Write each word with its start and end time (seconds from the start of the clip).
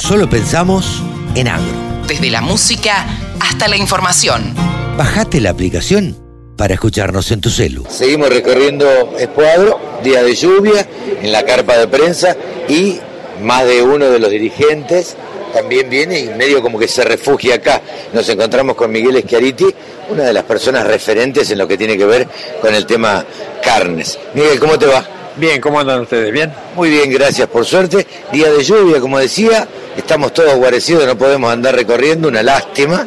Solo 0.00 0.28
pensamos 0.28 1.02
en 1.36 1.46
agro. 1.46 1.72
Desde 2.08 2.28
la 2.28 2.40
música 2.40 3.06
hasta 3.40 3.68
la 3.68 3.76
información. 3.76 4.52
Bajate 4.98 5.40
la 5.40 5.50
aplicación 5.50 6.16
para 6.56 6.74
escucharnos 6.74 7.30
en 7.30 7.40
tu 7.40 7.48
celu. 7.48 7.86
Seguimos 7.88 8.28
recorriendo 8.28 8.86
Escuadro, 9.16 9.78
día 10.02 10.24
de 10.24 10.34
lluvia, 10.34 10.86
en 11.22 11.30
la 11.30 11.44
carpa 11.44 11.78
de 11.78 11.86
prensa 11.86 12.36
y 12.68 12.98
más 13.40 13.66
de 13.66 13.82
uno 13.82 14.06
de 14.06 14.18
los 14.18 14.30
dirigentes 14.30 15.16
también 15.54 15.88
viene 15.88 16.18
y 16.18 16.28
medio 16.30 16.60
como 16.60 16.76
que 16.76 16.88
se 16.88 17.04
refugia 17.04 17.54
acá. 17.54 17.80
Nos 18.12 18.28
encontramos 18.28 18.74
con 18.74 18.90
Miguel 18.90 19.22
Schiariti, 19.22 19.72
una 20.10 20.24
de 20.24 20.32
las 20.32 20.42
personas 20.42 20.84
referentes 20.88 21.48
en 21.52 21.58
lo 21.58 21.68
que 21.68 21.78
tiene 21.78 21.96
que 21.96 22.04
ver 22.04 22.26
con 22.60 22.74
el 22.74 22.84
tema 22.84 23.24
carnes. 23.62 24.18
Miguel, 24.34 24.58
¿cómo 24.58 24.76
te 24.76 24.86
va? 24.86 25.06
Bien, 25.36 25.60
¿cómo 25.60 25.80
andan 25.80 26.00
ustedes? 26.00 26.32
¿Bien? 26.32 26.52
Muy 26.76 26.90
bien, 26.90 27.10
gracias, 27.10 27.48
por 27.48 27.64
suerte. 27.64 28.06
Día 28.30 28.52
de 28.52 28.62
lluvia, 28.62 29.00
como 29.00 29.18
decía, 29.18 29.66
estamos 29.96 30.32
todos 30.32 30.54
guarecidos, 30.54 31.06
no 31.06 31.18
podemos 31.18 31.52
andar 31.52 31.74
recorriendo, 31.74 32.28
una 32.28 32.40
lástima, 32.40 33.04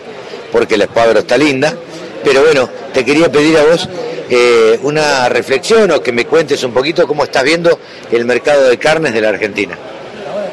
porque 0.51 0.75
la 0.75 0.85
espadra 0.85 1.19
está 1.19 1.37
linda. 1.37 1.73
Pero 2.25 2.43
bueno, 2.43 2.69
te 2.93 3.05
quería 3.05 3.31
pedir 3.31 3.57
a 3.57 3.63
vos 3.63 3.87
eh, 4.29 4.77
una 4.83 5.29
reflexión 5.29 5.89
o 5.91 6.01
que 6.01 6.11
me 6.11 6.25
cuentes 6.25 6.61
un 6.65 6.73
poquito 6.73 7.07
cómo 7.07 7.23
estás 7.23 7.45
viendo 7.45 7.79
el 8.11 8.25
mercado 8.25 8.67
de 8.67 8.77
carnes 8.77 9.13
de 9.13 9.21
la 9.21 9.29
Argentina. 9.29 9.77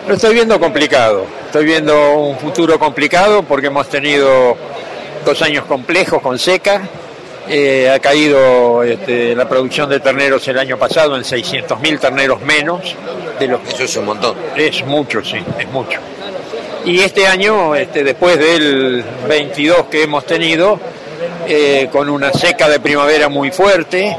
Lo 0.07 0.15
estoy 0.15 0.33
viendo 0.33 0.61
complicado, 0.61 1.27
estoy 1.47 1.65
viendo 1.65 2.19
un 2.19 2.39
futuro 2.39 2.79
complicado 2.79 3.43
porque 3.43 3.67
hemos 3.67 3.89
tenido 3.89 4.57
dos 5.25 5.43
años 5.43 5.65
complejos 5.65 6.23
con 6.23 6.39
seca, 6.39 6.89
eh, 7.49 7.91
ha 7.91 7.99
caído 7.99 8.83
este, 8.83 9.35
la 9.35 9.49
producción 9.49 9.89
de 9.89 10.01
terneros 10.01 10.47
el 10.49 10.59
año 10.59 10.79
pasado 10.79 11.17
en 11.17 11.23
600.000 11.23 12.01
terneros 12.01 12.41
menos. 12.43 12.95
De 13.39 13.49
los 13.49 13.61
Eso 13.69 13.85
es 13.85 13.97
un 13.97 14.07
montón. 14.07 14.37
Es 14.57 14.85
mucho, 14.87 15.23
sí, 15.25 15.39
es 15.59 15.69
mucho. 15.69 15.99
Y 16.85 17.01
este 17.01 17.27
año, 17.27 17.75
este, 17.75 18.05
después 18.05 18.39
del 18.39 19.05
22 19.29 19.87
que 19.87 20.03
hemos 20.03 20.25
tenido, 20.27 20.79
eh, 21.47 21.89
con 21.91 22.09
una 22.09 22.33
seca 22.33 22.69
de 22.69 22.81
primavera 22.81 23.29
muy 23.29 23.51
fuerte, 23.51 24.17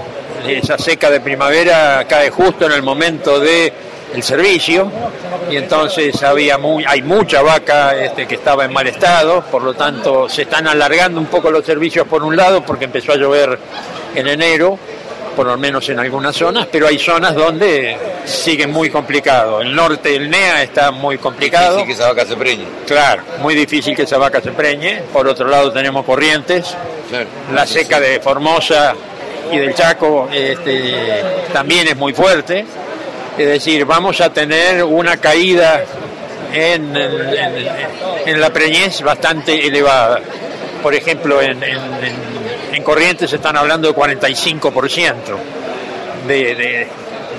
esa 0.48 0.78
seca 0.78 1.10
de 1.10 1.20
primavera 1.22 2.06
cae 2.08 2.30
justo 2.30 2.66
en 2.66 2.72
el 2.72 2.84
momento 2.84 3.40
de 3.40 3.72
el 4.16 4.24
servicio 4.24 4.90
y 5.52 5.58
entonces 5.58 6.24
había 6.24 6.58
muy, 6.58 6.84
hay 6.88 7.02
mucha 7.02 7.42
vaca 7.42 7.96
este, 7.96 8.26
que 8.28 8.36
estaba 8.36 8.66
en 8.66 8.74
mal 8.74 8.88
estado, 8.88 9.42
por 9.52 9.62
lo 9.62 9.74
tanto 9.74 10.28
se 10.30 10.44
están 10.44 10.68
alargando 10.68 11.20
un 11.20 11.28
poco 11.28 11.52
los 11.52 11.66
servicios 11.66 12.08
por 12.08 12.24
un 12.24 12.36
lado 12.36 12.64
porque 12.66 12.86
empezó 12.86 13.12
a 13.12 13.16
llover 13.18 13.60
en 14.16 14.28
enero, 14.28 14.80
por 15.36 15.48
lo 15.48 15.58
menos 15.58 15.88
en 15.90 16.00
algunas 16.00 16.34
zonas, 16.36 16.68
pero 16.72 16.88
hay 16.88 16.98
zonas 16.98 17.36
donde 17.36 17.98
sigue 18.24 18.66
muy 18.68 18.90
complicado. 18.90 19.60
El 19.62 19.76
norte 19.76 20.10
del 20.10 20.30
NEA 20.30 20.64
está 20.64 20.92
muy 20.92 21.18
complicado. 21.18 21.76
Difícil 21.78 21.88
que 21.88 21.94
esa 21.94 22.08
vaca 22.14 22.26
se 22.26 22.38
preñe. 22.38 22.66
Claro, 22.88 23.24
muy 23.40 23.54
difícil 23.54 23.96
que 23.96 24.04
esa 24.04 24.18
vaca 24.18 24.40
se 24.42 24.52
preñe. 24.52 25.02
Por 25.12 25.28
otro 25.28 25.48
lado 25.50 25.72
tenemos 25.74 26.06
corrientes, 26.06 26.74
Claro. 27.10 27.28
la 27.54 27.68
seca 27.68 28.00
de 28.00 28.22
Formosa 28.22 28.96
y 29.52 29.58
del 29.58 29.76
Chaco 29.76 30.30
este, 30.32 31.22
también 31.52 31.88
es 31.90 31.98
muy 31.98 32.14
fuerte. 32.14 32.66
Es 33.38 33.48
decir, 33.48 33.86
vamos 33.86 34.22
a 34.22 34.32
tener 34.32 34.84
una 34.84 35.18
caída 35.18 35.84
en, 36.54 36.96
en- 36.96 37.68
en 38.26 38.40
la 38.42 38.50
preñez 38.52 39.02
bastante 39.02 39.68
elevada. 39.68 40.22
Por 40.82 40.96
ejemplo, 40.96 41.42
en, 41.42 41.62
en, 41.64 41.76
en- 42.04 42.36
en 42.76 42.84
Corrientes 42.84 43.30
se 43.30 43.36
están 43.38 43.58
hablando 43.58 43.88
de 43.92 43.94
45% 43.96 45.14
de, 46.28 46.56
de, 46.56 46.88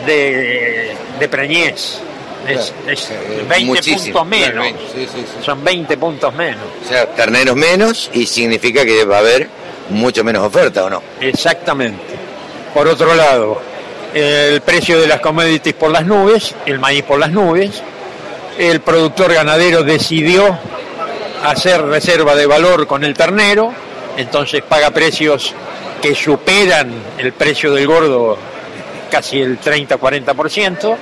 de, 0.06 0.97
de 1.19 1.28
preñez. 1.28 2.00
Es, 2.47 2.72
es 2.86 3.10
Eh, 3.10 3.44
20 3.48 3.64
muchísimo. 3.66 4.20
puntos 4.20 4.27
menos. 4.27 4.50
Claro, 4.50 4.62
veinte, 4.62 4.83
sí, 4.94 5.08
sí, 5.12 5.20
sí. 5.38 5.44
Son 5.44 5.64
20 5.64 5.97
puntos 5.97 6.34
menos. 6.34 6.60
O 6.84 6.88
sea, 6.88 7.06
terneros 7.06 7.56
menos 7.56 8.08
y 8.12 8.25
significa 8.27 8.84
que 8.84 9.05
va 9.05 9.16
a 9.16 9.20
haber 9.20 9.48
mucho 9.91 10.22
menos 10.22 10.44
oferta, 10.47 10.84
¿o 10.84 10.91
no? 10.91 11.03
Exactamente. 11.20 12.03
Por 12.72 12.87
otro 12.87 13.15
lado, 13.16 13.60
el 14.15 14.61
precio 14.62 15.00
de 15.00 15.06
las 15.06 15.21
commodities 15.21 15.75
por 15.75 15.91
las 15.91 16.06
nubes, 16.06 16.55
el 16.65 16.78
maíz 16.78 17.03
por 17.03 17.19
las 17.19 17.31
nubes, 17.31 17.83
el 18.59 18.81
productor 18.81 19.33
ganadero 19.34 19.83
decidió 19.83 20.59
hacer 21.44 21.83
reserva 21.83 22.34
de 22.34 22.47
valor 22.47 22.87
con 22.87 23.05
el 23.05 23.15
ternero, 23.15 23.72
entonces 24.17 24.62
paga 24.62 24.91
precios 24.91 25.55
que 26.00 26.15
superan 26.15 26.91
el 27.19 27.33
precio 27.33 27.72
del 27.72 27.87
gordo 27.87 28.39
casi 29.11 29.41
el 29.41 29.61
30-40%, 29.61 30.97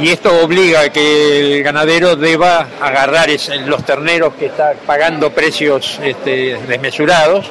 y 0.00 0.10
esto 0.10 0.42
obliga 0.42 0.80
a 0.82 0.88
que 0.90 1.56
el 1.56 1.62
ganadero 1.62 2.16
deba 2.16 2.66
agarrar 2.80 3.28
los 3.64 3.84
terneros 3.84 4.34
que 4.34 4.46
está 4.46 4.74
pagando 4.86 5.30
precios 5.30 5.98
este, 6.02 6.58
desmesurados, 6.68 7.46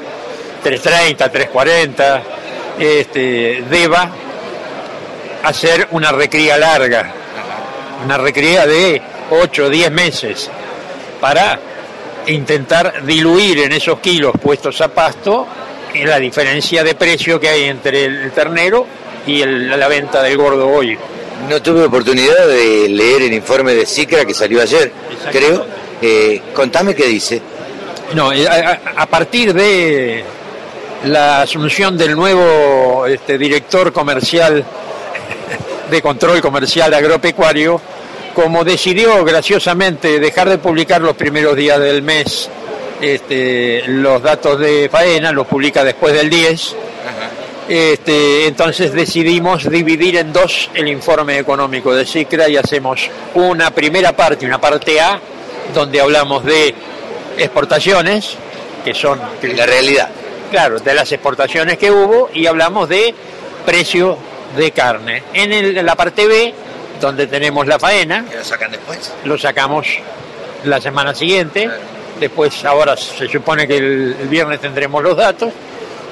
3.30, 0.64 1.32
3.40, 1.32 2.22
este, 2.80 3.64
deba 3.70 4.12
hacer 5.46 5.88
una 5.92 6.12
recría 6.12 6.58
larga, 6.58 7.12
una 8.04 8.18
recría 8.18 8.66
de 8.66 9.02
8 9.32 9.66
o 9.66 9.70
10 9.70 9.92
meses, 9.92 10.50
para 11.22 11.60
intentar 12.28 13.06
diluir 13.06 13.60
en 13.60 13.72
esos 13.72 14.00
kilos 14.00 14.34
puestos 14.42 14.82
a 14.82 14.88
pasto 14.90 15.48
la 16.04 16.20
diferencia 16.20 16.84
de 16.84 16.96
precio 16.96 17.40
que 17.40 17.48
hay 17.50 17.64
entre 17.66 18.06
el 18.06 18.32
ternero 18.32 18.86
y 19.26 19.42
el- 19.42 19.80
la 19.80 19.88
venta 19.88 20.22
del 20.22 20.36
gordo 20.38 20.68
hoy. 20.68 20.98
No 21.50 21.62
tuve 21.62 21.84
oportunidad 21.86 22.48
de 22.48 22.90
leer 22.90 23.24
el 23.24 23.34
informe 23.34 23.74
de 23.74 23.86
CICRA 23.86 24.26
que 24.26 24.34
salió 24.34 24.62
ayer, 24.62 24.92
creo. 25.32 25.66
Eh, 26.02 26.42
contame 26.54 26.94
qué 26.96 27.06
dice. 27.06 27.42
No, 28.14 28.32
eh, 28.34 28.48
a 28.48 29.06
partir 29.06 29.54
de 29.54 30.24
la 31.06 31.42
asunción 31.44 31.98
del 31.98 32.16
nuevo 32.16 33.06
este, 33.08 33.38
director 33.38 33.92
comercial 33.94 34.64
de 35.90 36.02
control 36.02 36.42
comercial 36.42 36.94
agropecuario, 36.94 37.82
como 38.34 38.64
decidió 38.64 39.24
graciosamente 39.24 40.20
dejar 40.20 40.50
de 40.50 40.58
publicar 40.58 41.02
los 41.02 41.16
primeros 41.16 41.56
días 41.56 41.80
del 41.80 42.02
mes 42.02 42.50
este, 43.02 43.84
los 43.88 44.22
datos 44.22 44.60
de 44.60 44.90
faena, 44.90 45.32
los 45.32 45.48
publica 45.48 45.84
después 45.84 46.14
del 46.14 46.30
10, 46.30 46.76
este, 47.68 48.48
entonces 48.48 48.94
decidimos 48.94 49.70
dividir 49.70 50.18
en 50.18 50.32
dos 50.32 50.70
el 50.76 50.88
informe 50.88 51.40
económico 51.40 51.96
de 51.96 52.06
CICRA 52.06 52.48
y 52.48 52.58
hacemos 52.58 53.10
una 53.34 53.72
primera 53.72 54.16
parte, 54.16 54.46
una 54.46 54.62
parte 54.62 55.00
A, 55.02 55.20
donde 55.74 56.00
hablamos 56.00 56.46
de 56.46 56.76
exportaciones, 57.38 58.36
que 58.84 58.94
son, 58.94 59.20
La 59.42 59.66
realidad. 59.66 60.10
claro, 60.52 60.80
de 60.80 60.94
las 60.94 61.12
exportaciones 61.12 61.78
que 61.78 61.92
hubo, 61.92 62.30
y 62.34 62.46
hablamos 62.46 62.88
de 62.88 63.16
precio 63.66 64.18
de 64.58 64.72
carne. 64.72 65.24
En, 65.34 65.52
el- 65.54 65.86
la 65.86 65.96
parte 65.96 66.28
B, 66.28 66.54
donde 67.02 67.28
tenemos 67.28 67.68
la 67.68 67.78
faena, 67.80 68.26
¿Que 68.30 68.38
lo 68.38 68.44
sacan 68.44 68.72
después? 68.72 69.12
lo 69.26 69.38
sacamos 69.38 69.88
la 70.64 70.80
semana 70.82 71.14
siguiente. 71.14 71.70
Después, 72.20 72.64
ahora 72.64 72.96
se 72.96 73.28
supone 73.28 73.68
que 73.68 73.78
el, 73.78 74.16
el 74.22 74.28
viernes 74.30 74.62
tendremos 74.62 75.04
los 75.04 75.18
datos. 75.18 75.52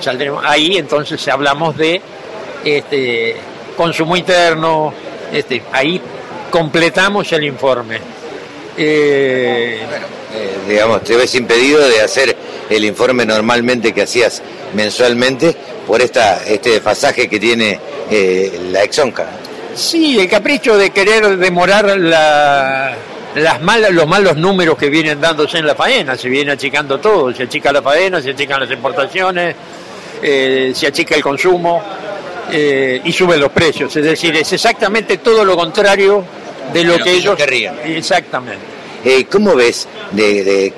Saldremos 0.02 0.44
ahí, 0.46 0.78
entonces 0.78 1.26
hablamos 1.30 1.78
de 1.78 2.02
este, 2.66 3.36
consumo 3.78 4.18
interno. 4.18 4.94
Este, 5.32 5.64
ahí 5.72 6.02
completamos 6.52 7.32
el 7.32 7.46
informe. 7.46 8.00
Eh, 8.78 9.80
Eh, 10.36 10.50
digamos, 10.68 11.04
te 11.04 11.16
ves 11.16 11.36
impedido 11.36 11.80
de 11.88 12.02
hacer 12.02 12.36
el 12.68 12.84
informe 12.86 13.24
normalmente 13.24 13.94
que 13.94 14.02
hacías 14.02 14.42
mensualmente 14.74 15.56
por 15.88 16.02
esta 16.02 16.44
este 16.46 16.72
desfasaje 16.72 17.28
que 17.28 17.40
tiene 17.40 17.80
eh, 18.10 18.60
la 18.72 18.84
Exonca. 18.84 19.26
Sí, 19.76 20.20
el 20.20 20.30
capricho 20.30 20.78
de 20.78 20.92
querer 20.92 21.38
demorar 21.38 21.98
la- 21.98 22.96
las 23.36 23.62
malas, 23.62 23.92
los 23.92 24.06
malos 24.08 24.38
números 24.38 24.78
que 24.78 24.90
vienen 24.90 25.20
dándose 25.20 25.58
en 25.58 25.66
la 25.66 25.74
faena, 25.74 26.16
se 26.16 26.30
viene 26.30 26.52
achicando 26.52 27.00
todo, 27.00 27.34
se 27.34 27.44
achica 27.44 27.72
la 27.74 27.82
faena, 27.82 28.22
se 28.22 28.30
achican 28.32 28.60
las 28.60 28.70
exportaciones, 28.70 29.56
eh, 30.22 30.72
se 30.76 30.88
achica 30.88 31.16
el 31.16 31.24
consumo 31.24 31.82
eh, 32.52 33.02
y 33.04 33.12
suben 33.12 33.40
los 33.40 33.52
precios. 33.52 33.96
Es 33.96 34.04
decir, 34.04 34.36
es 34.36 34.54
exactamente 34.54 35.18
todo 35.18 35.44
lo 35.44 35.56
contrario 35.58 36.24
de 36.72 36.84
lo 36.84 36.94
De 36.94 36.98
lo 37.00 37.04
que 37.04 37.10
que 37.10 37.18
ellos 37.18 37.24
ellos 37.24 37.36
querrían. 37.38 37.76
Exactamente. 37.84 38.60
Eh, 39.04 39.26
¿Cómo 39.26 39.56
ves, 39.56 39.88
de, 40.12 40.44
de- 40.44 40.74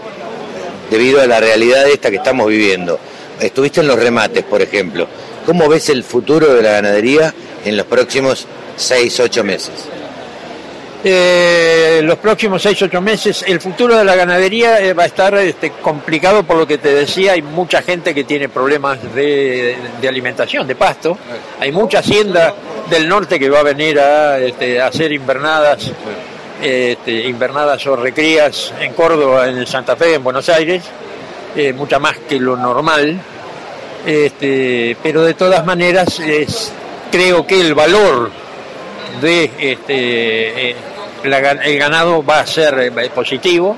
debido 0.90 1.22
a 1.22 1.28
la 1.28 1.40
realidad 1.42 1.88
esta 1.90 2.10
que 2.10 2.16
estamos 2.18 2.48
viviendo? 2.48 2.98
Estuviste 3.40 3.82
en 3.82 3.88
los 3.88 4.00
remates, 4.00 4.44
por 4.44 4.62
ejemplo. 4.62 5.08
¿Cómo 5.46 5.68
ves 5.68 5.90
el 5.90 6.04
futuro 6.04 6.54
de 6.54 6.62
la 6.62 6.72
ganadería 6.72 7.34
en 7.64 7.78
los 7.78 7.86
próximos 7.86 8.48
6, 8.76 9.20
8 9.20 9.44
meses? 9.44 9.74
Eh, 11.08 12.02
los 12.04 12.18
próximos 12.18 12.64
6 12.64 12.82
8 12.82 13.00
meses 13.00 13.46
el 13.46 13.62
futuro 13.62 13.96
de 13.96 14.04
la 14.04 14.16
ganadería 14.16 14.82
eh, 14.82 14.94
va 14.94 15.04
a 15.04 15.06
estar 15.06 15.36
este, 15.36 15.70
complicado 15.70 16.42
por 16.42 16.58
lo 16.58 16.66
que 16.66 16.80
te 16.80 16.92
decía, 16.92 17.34
hay 17.34 17.44
mucha 17.44 17.84
gente 17.84 18.16
que 18.16 18.24
tiene 18.24 18.50
problemas 18.50 19.14
de, 19.14 19.78
de 20.02 20.08
alimentación, 20.08 20.66
de 20.66 20.74
pasto, 20.74 21.16
hay 21.60 21.72
mucha 21.72 22.00
hacienda 22.00 22.56
del 22.90 23.08
norte 23.08 23.40
que 23.40 23.52
va 23.52 23.60
a 23.60 23.64
venir 23.64 24.00
a, 24.00 24.40
este, 24.40 24.82
a 24.82 24.88
hacer 24.88 25.12
invernadas 25.12 25.92
este, 26.62 27.28
invernadas 27.28 27.86
o 27.88 27.96
recrías 27.96 28.74
en 28.80 28.94
Córdoba, 28.94 29.48
en 29.48 29.68
Santa 29.68 29.96
Fe, 29.96 30.16
en 30.16 30.24
Buenos 30.24 30.48
Aires, 30.50 30.84
eh, 31.56 31.74
mucha 31.74 32.00
más 32.00 32.18
que 32.20 32.40
lo 32.40 32.58
normal, 32.58 33.20
este, 34.06 34.98
pero 35.02 35.24
de 35.24 35.34
todas 35.34 35.66
maneras 35.66 36.20
es, 36.20 36.72
creo 37.12 37.48
que 37.48 37.62
el 37.62 37.74
valor 37.74 38.30
de 39.22 39.52
este, 39.58 40.72
eh, 40.72 40.76
el 41.24 41.80
ganado 41.80 42.24
va 42.24 42.42
a 42.42 42.48
ser 42.48 42.92
eh, 42.98 43.10
positivo, 43.10 43.76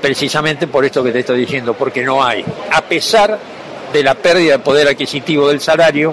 precisamente 0.00 0.66
por 0.66 0.84
esto 0.84 1.02
que 1.02 1.12
te 1.12 1.20
estoy 1.20 1.40
diciendo, 1.40 1.74
porque 1.74 2.02
no 2.02 2.24
hay, 2.24 2.44
a 2.72 2.82
pesar 2.82 3.38
de 3.92 4.02
la 4.02 4.14
pérdida 4.14 4.52
de 4.52 4.58
poder 4.58 4.88
adquisitivo 4.88 5.48
del 5.48 5.60
salario, 5.60 6.12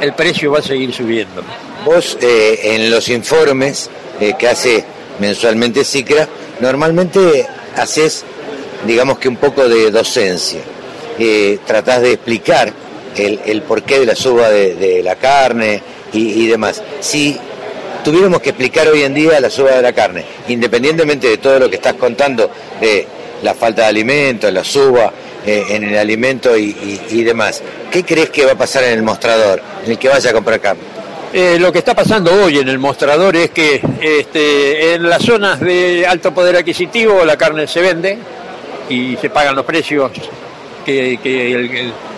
el 0.00 0.12
precio 0.12 0.52
va 0.52 0.58
a 0.58 0.62
seguir 0.62 0.92
subiendo. 0.92 1.42
Vos 1.84 2.18
en 2.20 2.90
los 2.90 3.08
informes 3.08 3.88
que 4.38 4.48
hace 4.48 4.84
mensualmente 5.18 5.84
SICRA, 5.84 6.28
normalmente 6.60 7.46
haces, 7.76 8.24
digamos 8.86 9.18
que 9.18 9.28
un 9.28 9.36
poco 9.36 9.68
de 9.68 9.90
docencia. 9.90 10.60
Eh, 11.18 11.58
tratás 11.66 12.02
de 12.02 12.12
explicar 12.12 12.72
el, 13.16 13.62
porqué 13.62 14.00
de 14.00 14.06
la 14.06 14.14
suba 14.14 14.50
de, 14.50 15.00
la 15.02 15.16
carne 15.16 15.82
y, 16.12 16.46
demás. 16.46 16.82
Si 17.00 17.38
tuviéramos 18.04 18.40
que 18.40 18.50
explicar 18.50 18.88
hoy 18.88 19.02
en 19.02 19.14
día 19.14 19.40
la 19.40 19.50
suba 19.50 19.72
de 19.72 19.82
la 19.82 19.92
carne, 19.92 20.24
independientemente 20.48 21.28
de 21.28 21.38
todo 21.38 21.58
lo 21.58 21.70
que 21.70 21.76
estás 21.76 21.94
contando 21.94 22.50
de 22.80 23.06
la 23.42 23.54
falta 23.54 23.82
de 23.82 23.88
alimento, 23.88 24.50
la 24.50 24.64
suba 24.64 25.12
eh, 25.46 25.64
en 25.70 25.84
el 25.84 25.96
alimento 25.96 26.56
y, 26.56 27.22
demás, 27.24 27.62
¿qué 27.90 28.04
crees 28.04 28.30
que 28.30 28.44
va 28.44 28.52
a 28.52 28.58
pasar 28.58 28.84
en 28.84 28.92
el 28.92 29.02
mostrador, 29.02 29.62
en 29.84 29.92
el 29.92 29.98
que 29.98 30.08
vaya 30.08 30.30
a 30.30 30.32
comprar 30.32 30.60
carne? 30.60 30.82
Eh, 31.32 31.58
lo 31.58 31.72
que 31.72 31.80
está 31.80 31.94
pasando 31.94 32.32
hoy 32.32 32.58
en 32.58 32.68
el 32.68 32.78
mostrador 32.78 33.36
es 33.36 33.50
que 33.50 33.80
este, 34.00 34.94
en 34.94 35.08
las 35.08 35.22
zonas 35.22 35.60
de 35.60 36.06
alto 36.06 36.32
poder 36.32 36.56
adquisitivo 36.56 37.24
la 37.24 37.36
carne 37.36 37.66
se 37.66 37.80
vende 37.80 38.16
y 38.88 39.16
se 39.16 39.30
pagan 39.30 39.56
los 39.56 39.64
precios 39.64 40.10
que, 40.84 41.18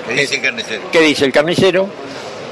dice 0.09 0.37
el 0.37 0.43
carnicero. 0.43 0.83
que 0.91 1.01
dice 1.01 1.25
el 1.25 1.33
carnicero. 1.33 1.89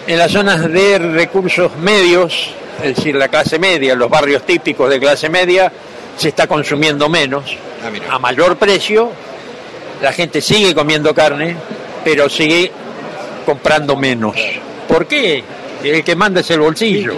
En 0.07 0.19
las 0.19 0.31
zonas 0.31 0.71
de 0.71 0.99
recursos 0.99 1.77
medios, 1.77 2.51
es 2.83 2.97
decir, 2.97 3.15
la 3.17 3.29
clase 3.29 3.59
media, 3.59 3.95
los 3.95 4.09
barrios 4.09 4.45
típicos 4.45 4.89
de 4.89 5.01
clase 5.01 5.29
media, 5.29 5.73
se 6.17 6.29
está 6.29 6.47
consumiendo 6.47 7.09
menos, 7.09 7.45
ah, 7.83 8.15
a 8.15 8.19
mayor 8.19 8.57
precio, 8.57 9.11
la 10.01 10.13
gente 10.13 10.41
sigue 10.41 10.75
comiendo 10.75 11.15
carne, 11.15 11.57
pero 12.05 12.29
sigue 12.29 12.71
comprando 13.45 13.97
menos. 13.97 14.37
¿Por 14.89 15.07
qué? 15.07 15.43
el 15.83 16.03
que 16.03 16.17
manda 16.17 16.41
es 16.41 16.51
el 16.51 16.61
bolsillo, 16.61 17.15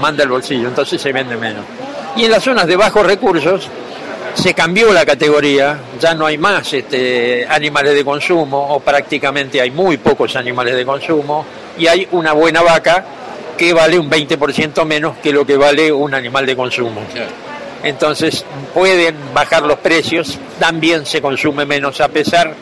manda 0.00 0.24
el 0.24 0.30
bolsillo, 0.30 0.68
entonces 0.68 1.00
se 1.00 1.12
vende 1.12 1.36
menos. 1.36 1.64
Y 2.16 2.24
en 2.24 2.30
las 2.30 2.42
zonas 2.42 2.66
de 2.66 2.76
bajos 2.76 3.06
recursos 3.06 3.68
se 4.34 4.54
cambió 4.54 4.92
la 4.92 5.04
categoría, 5.04 5.78
ya 6.00 6.14
no 6.14 6.26
hay 6.26 6.38
más 6.38 6.72
este, 6.72 7.46
animales 7.48 7.94
de 7.94 8.04
consumo, 8.04 8.74
o 8.74 8.80
prácticamente 8.80 9.60
hay 9.60 9.70
muy 9.70 9.96
pocos 9.96 10.36
animales 10.36 10.74
de 10.74 10.84
consumo, 10.84 11.44
y 11.78 11.86
hay 11.86 12.06
una 12.12 12.32
buena 12.32 12.62
vaca 12.62 13.04
que 13.56 13.72
vale 13.72 13.98
un 13.98 14.10
20% 14.10 14.84
menos 14.86 15.18
que 15.18 15.32
lo 15.32 15.44
que 15.44 15.56
vale 15.56 15.92
un 15.92 16.14
animal 16.14 16.46
de 16.46 16.56
consumo. 16.56 17.02
Entonces 17.82 18.44
pueden 18.72 19.16
bajar 19.34 19.62
los 19.62 19.78
precios, 19.78 20.38
también 20.58 21.04
se 21.04 21.20
consume 21.20 21.66
menos 21.66 22.00
a 22.00 22.08
pesar 22.08 22.54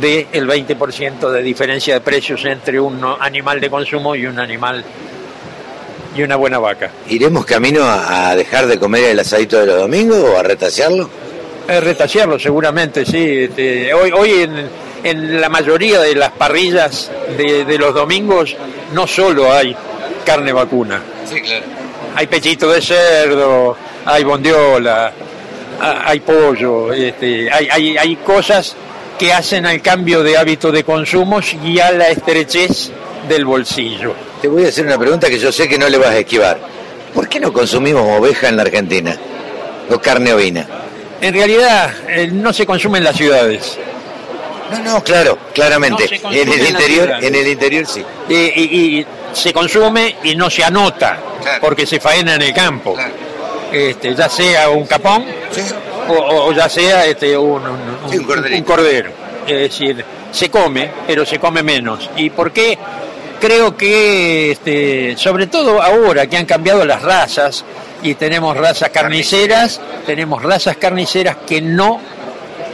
del 0.00 0.26
el 0.32 0.46
20% 0.46 1.30
de 1.30 1.42
diferencia 1.42 1.94
de 1.94 2.00
precios 2.00 2.44
entre 2.44 2.78
un 2.78 3.02
animal 3.18 3.60
de 3.60 3.70
consumo 3.70 4.14
y 4.14 4.26
un 4.26 4.38
animal 4.38 4.84
y 6.16 6.22
una 6.22 6.36
buena 6.36 6.58
vaca. 6.58 6.90
¿Iremos 7.08 7.44
camino 7.44 7.82
a, 7.84 8.34
dejar 8.34 8.66
de 8.66 8.78
comer 8.78 9.04
el 9.04 9.20
asadito 9.20 9.60
de 9.60 9.66
los 9.66 9.80
domingos 9.80 10.18
o 10.18 10.38
a 10.38 10.42
retasearlo? 10.42 11.10
A 11.68 11.80
retasearlo 11.80 12.38
seguramente, 12.38 13.04
sí. 13.04 13.44
Este, 13.44 13.92
hoy 13.92 14.12
hoy 14.12 14.30
en, 14.42 14.68
en, 15.02 15.40
la 15.40 15.48
mayoría 15.48 16.00
de 16.00 16.14
las 16.14 16.30
parrillas 16.32 17.10
de, 17.36 17.64
de, 17.64 17.78
los 17.78 17.94
domingos 17.94 18.56
no 18.92 19.06
solo 19.06 19.52
hay 19.52 19.76
carne 20.24 20.52
vacuna. 20.52 21.02
Sí, 21.28 21.40
claro. 21.40 21.64
Hay 22.14 22.26
pechito 22.28 22.70
de 22.70 22.80
cerdo, 22.80 23.76
hay 24.04 24.24
bondiola, 24.24 25.12
hay 25.80 26.20
pollo, 26.20 26.92
este, 26.92 27.50
hay, 27.50 27.68
hay, 27.70 27.96
hay 27.98 28.16
cosas 28.16 28.74
que 29.18 29.32
hacen 29.32 29.66
al 29.66 29.82
cambio 29.82 30.22
de 30.22 30.36
hábito 30.36 30.70
de 30.72 30.84
consumo 30.84 31.40
y 31.64 31.78
a 31.78 31.90
la 31.90 32.08
estrechez 32.08 32.92
del 33.28 33.44
bolsillo. 33.44 34.14
Te 34.40 34.48
voy 34.48 34.64
a 34.64 34.68
hacer 34.68 34.86
una 34.86 34.98
pregunta 34.98 35.28
que 35.28 35.38
yo 35.38 35.50
sé 35.52 35.68
que 35.68 35.78
no 35.78 35.88
le 35.88 35.98
vas 35.98 36.10
a 36.10 36.18
esquivar. 36.18 36.58
¿Por 37.14 37.28
qué 37.28 37.40
no 37.40 37.52
consumimos 37.52 38.02
oveja 38.18 38.48
en 38.48 38.56
la 38.56 38.62
Argentina? 38.62 39.16
¿O 39.90 39.98
carne 39.98 40.32
ovina? 40.32 40.66
En 41.20 41.32
realidad 41.32 41.92
eh, 42.08 42.28
no 42.30 42.52
se 42.52 42.66
consume 42.66 42.98
en 42.98 43.04
las 43.04 43.16
ciudades. 43.16 43.78
No, 44.70 44.78
no, 44.80 45.04
claro, 45.04 45.38
claramente. 45.54 46.20
en 46.24 46.52
el 46.52 46.66
interior, 46.66 47.10
en 47.22 47.34
el 47.34 47.46
interior 47.46 47.86
sí. 47.86 48.04
y, 48.28 49.06
se 49.32 49.52
consume 49.52 50.16
y 50.24 50.34
no 50.34 50.50
se 50.50 50.64
anota, 50.64 51.18
porque 51.60 51.86
se 51.86 52.00
faena 52.00 52.34
en 52.34 52.42
el 52.42 52.54
campo. 52.54 52.96
Este, 53.70 54.14
ya 54.14 54.28
sea 54.28 54.70
un 54.70 54.86
capón 54.86 55.24
o, 56.08 56.52
ya 56.52 56.68
sea 56.68 57.04
este, 57.06 57.36
un, 57.36 57.62
cordero. 58.64 59.10
Es 59.46 59.58
decir, 59.58 60.04
se 60.32 60.50
come, 60.50 60.90
pero 61.06 61.24
se 61.24 61.38
come 61.38 61.62
menos. 61.62 62.10
¿Y 62.16 62.30
por 62.30 62.52
qué? 62.52 62.78
Creo 63.40 63.76
que, 63.76 64.52
este, 64.52 65.16
sobre 65.16 65.46
todo 65.46 65.82
ahora 65.82 66.26
que 66.26 66.36
han 66.36 66.46
cambiado 66.46 66.84
las 66.84 67.02
razas 67.02 67.64
y 68.02 68.14
tenemos 68.14 68.56
razas 68.56 68.90
carniceras, 68.90 69.80
tenemos 70.06 70.42
razas 70.42 70.76
carniceras 70.76 71.36
que 71.46 71.60
no 71.60 72.00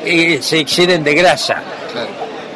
eh, 0.05 0.39
se 0.41 0.61
exceden 0.61 1.03
de 1.03 1.15
grasa. 1.15 1.63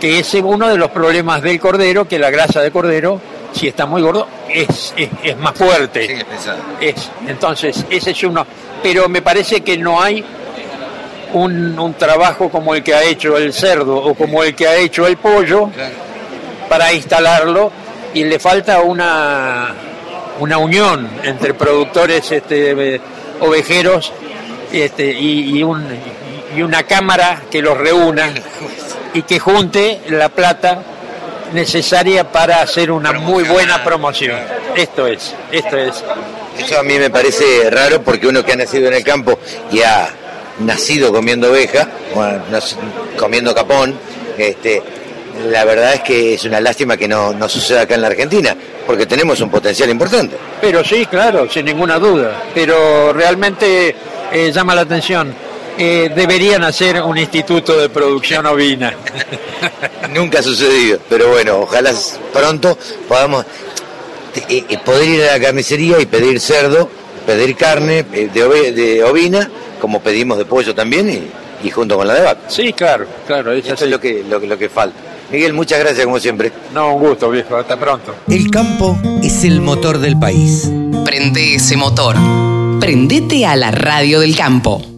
Que 0.01 0.19
es 0.19 0.35
uno 0.35 0.69
de 0.69 0.77
los 0.77 0.91
problemas 0.91 1.43
del 1.43 1.59
cordero, 1.59 2.07
que 2.07 2.19
la 2.19 2.31
grasa 2.31 2.61
de 2.61 2.71
cordero, 2.71 3.21
si 3.53 3.67
está 3.69 3.87
muy 3.87 4.03
gordo, 4.03 4.29
es, 4.49 4.95
es, 4.97 5.37
más 5.39 5.55
fuerte. 5.55 6.25
es, 6.81 7.11
entonces, 7.27 7.85
ese 7.89 8.11
es 8.11 8.23
uno. 8.23 8.47
Pero 8.83 9.09
me 9.09 9.23
parece 9.23 9.63
que 9.63 9.77
no 9.79 10.01
hay 10.01 10.25
un, 11.33 11.95
trabajo 11.99 12.51
como 12.51 12.75
el 12.75 12.83
que 12.83 12.95
ha 12.95 13.03
hecho 13.03 13.37
el 13.37 13.53
cerdo 13.53 13.97
o 13.97 14.15
como 14.15 14.43
el 14.43 14.55
que 14.55 14.69
ha 14.69 14.77
hecho 14.77 15.07
el 15.07 15.17
pollo 15.17 15.71
para 16.69 16.93
instalarlo 16.93 17.71
y 18.17 18.25
le 18.25 18.39
falta 18.39 18.81
una, 18.81 19.75
una 20.41 20.57
unión 20.57 21.07
entre 21.23 21.53
productores 21.53 22.33
este, 22.33 22.99
ovejeros 23.41 24.11
este, 24.73 25.13
y, 25.13 25.63
un, 25.63 25.85
y 26.57 26.63
una 26.63 26.85
cámara 26.85 27.43
que 27.51 27.61
los 27.61 27.77
reúna 27.77 28.33
y 29.13 29.21
que 29.21 29.39
junte 29.39 30.01
la 30.09 30.31
plata 30.31 30.83
necesaria 31.53 32.33
para 32.33 32.63
hacer 32.63 32.91
una 32.91 33.13
muy 33.13 33.45
buena 33.45 33.85
promoción. 33.85 34.39
Esto 34.75 35.07
es, 35.07 35.35
esto 35.53 35.77
es. 35.77 36.03
Eso 36.59 36.79
a 36.79 36.83
mí 36.83 36.99
me 36.99 37.11
parece 37.11 37.69
raro 37.69 38.01
porque 38.01 38.27
uno 38.27 38.43
que 38.43 38.53
ha 38.53 38.57
nacido 38.57 38.89
en 38.89 38.95
el 38.95 39.05
campo 39.05 39.39
y 39.71 39.83
ha 39.83 40.09
nacido 40.61 41.13
comiendo 41.13 41.51
oveja, 41.51 41.87
comiendo 43.19 43.55
capón, 43.55 43.95
este, 44.39 44.83
la 45.51 45.65
verdad 45.65 45.95
es 45.95 46.01
que 46.01 46.35
es 46.35 46.45
una 46.45 46.61
lástima 46.61 46.97
que 46.97 47.09
no, 47.09 47.33
no 47.33 47.49
suceda 47.49 47.83
acá 47.83 47.95
en 47.95 48.03
la 48.03 48.09
Argentina, 48.09 48.57
porque 48.87 49.07
tenemos 49.07 49.41
un 49.41 49.51
potencial 49.51 49.91
importante. 49.91 50.37
Pero 50.61 50.85
sí, 50.85 51.07
claro, 51.07 51.49
sin 51.51 51.67
ninguna 51.67 51.99
duda, 51.99 52.45
pero 52.55 53.13
realmente 53.13 53.95
eh, 54.33 54.53
llama 54.53 54.75
la 54.75 54.83
atención. 54.83 55.35
Eh, 55.79 56.11
deberían 56.15 56.65
hacer 56.65 57.03
un 57.03 57.19
instituto 57.19 57.79
de 57.79 57.91
producción 57.91 58.47
ovina. 58.47 58.95
Nunca 60.15 60.39
ha 60.39 60.43
sucedido, 60.43 60.99
pero 61.09 61.29
bueno, 61.29 61.59
ojalá 61.59 61.93
pronto 62.33 62.79
podamos 63.07 63.45
eh, 64.49 64.79
poder 64.85 65.09
ir 65.09 65.23
a 65.25 65.33
la 65.33 65.41
carnicería 65.41 66.01
y 66.01 66.07
pedir 66.07 66.41
cerdo, 66.41 66.89
pedir 67.27 67.57
carne 67.57 68.05
de, 68.05 68.73
de 68.73 69.05
ovina 69.05 69.51
como 69.81 70.01
pedimos 70.01 70.39
de 70.39 70.45
pollo 70.45 70.75
también 70.75 71.31
y, 71.63 71.71
junto 71.71 71.97
con 71.97 72.07
la 72.07 72.15
de 72.15 72.23
vaca. 72.23 72.41
Sí, 72.49 72.73
claro, 72.73 73.07
claro. 73.27 73.53
Eso 73.53 73.73
es 73.75 73.83
lo 73.91 74.01
que, 74.01 74.25
lo, 74.29 74.39
lo 74.39 74.59
que 74.59 74.69
falta. 74.69 74.99
Miguel, 75.31 75.53
muchas 75.53 75.81
gracias 75.81 76.05
como 76.05 76.19
siempre. 76.19 76.53
No, 76.73 76.95
un 76.95 77.03
gusto, 77.03 77.31
viejo. 77.31 77.57
Hasta 77.57 77.79
pronto. 77.79 78.15
El 78.29 78.51
campo 78.51 78.99
es 79.23 79.45
el 79.45 79.61
motor 79.61 79.99
del 79.99 80.19
país. 80.19 80.71
Prende 81.05 81.57
ese 81.57 81.77
motor. 81.77 82.17
Prendete 82.81 83.47
a 83.47 83.57
la 83.57 83.71
radio 83.71 84.21
del 84.21 84.37
campo. 84.37 84.96